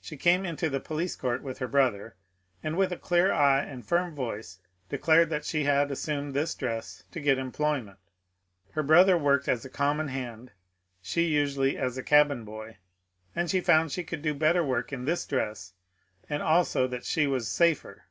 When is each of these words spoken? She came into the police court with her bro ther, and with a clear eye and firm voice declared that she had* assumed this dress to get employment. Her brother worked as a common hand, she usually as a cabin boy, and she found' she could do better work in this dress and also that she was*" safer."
She 0.00 0.16
came 0.16 0.46
into 0.46 0.70
the 0.70 0.78
police 0.78 1.16
court 1.16 1.42
with 1.42 1.58
her 1.58 1.66
bro 1.66 1.90
ther, 1.90 2.16
and 2.62 2.76
with 2.76 2.92
a 2.92 2.96
clear 2.96 3.32
eye 3.32 3.60
and 3.60 3.84
firm 3.84 4.14
voice 4.14 4.60
declared 4.88 5.30
that 5.30 5.44
she 5.44 5.64
had* 5.64 5.90
assumed 5.90 6.32
this 6.32 6.54
dress 6.54 7.02
to 7.10 7.18
get 7.20 7.38
employment. 7.38 7.98
Her 8.70 8.84
brother 8.84 9.18
worked 9.18 9.48
as 9.48 9.64
a 9.64 9.68
common 9.68 10.06
hand, 10.06 10.52
she 11.02 11.22
usually 11.24 11.76
as 11.76 11.98
a 11.98 12.04
cabin 12.04 12.44
boy, 12.44 12.76
and 13.34 13.50
she 13.50 13.60
found' 13.60 13.90
she 13.90 14.04
could 14.04 14.22
do 14.22 14.32
better 14.32 14.62
work 14.64 14.92
in 14.92 15.06
this 15.06 15.26
dress 15.26 15.72
and 16.30 16.40
also 16.40 16.86
that 16.86 17.04
she 17.04 17.26
was*" 17.26 17.48
safer." 17.48 18.04